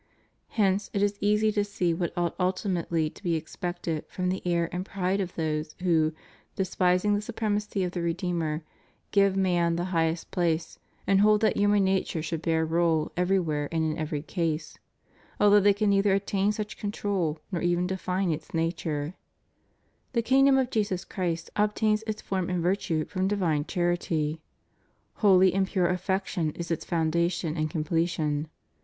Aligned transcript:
Hence 0.57 0.89
it 0.93 1.03
is 1.03 1.19
easy 1.21 1.51
to 1.51 1.63
see 1.63 1.93
what 1.93 2.11
ought 2.17 2.35
ultimately 2.39 3.07
to 3.11 3.21
be 3.21 3.35
expected 3.35 4.03
from 4.09 4.29
the 4.29 4.41
error 4.47 4.67
and 4.71 4.83
pride 4.83 5.21
of 5.21 5.35
those 5.35 5.75
who, 5.83 6.11
despising 6.55 7.13
the 7.13 7.21
supremacy 7.21 7.83
of 7.83 7.91
the 7.91 8.01
Redeemer, 8.01 8.63
give 9.11 9.37
man 9.37 9.75
the 9.75 9.83
highest 9.93 10.31
place, 10.31 10.79
and 11.05 11.21
hold 11.21 11.41
that 11.41 11.55
human 11.55 11.83
nature 11.83 12.23
should 12.23 12.41
bear 12.41 12.65
rule 12.65 13.11
every 13.15 13.37
where 13.39 13.69
and 13.71 13.83
in 13.83 13.95
every 13.95 14.23
case; 14.23 14.75
although 15.39 15.59
they 15.59 15.71
can 15.71 15.91
neither 15.91 16.15
attain 16.15 16.51
such 16.51 16.79
control, 16.79 17.37
nor 17.51 17.61
even 17.61 17.85
define 17.85 18.31
its 18.31 18.55
nature 18.55 19.13
The 20.13 20.23
kingdom 20.23 20.57
of 20.57 20.71
Jesus 20.71 21.05
Christ 21.05 21.51
obtains 21.55 22.03
its 22.07 22.23
form 22.23 22.49
and 22.49 22.63
virtue 22.63 23.05
from 23.05 23.27
divine 23.27 23.65
charity; 23.65 24.41
holy 25.17 25.53
and 25.53 25.67
pure 25.67 25.89
affection 25.89 26.49
is 26.55 26.71
its 26.71 26.85
foundation 26.85 27.55
and 27.55 27.69
completion. 27.69 28.47